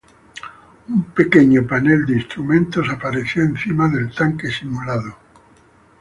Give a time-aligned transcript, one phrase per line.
[0.87, 5.15] Un pequeño panel de instrumentos apareció encima del tanque simulado.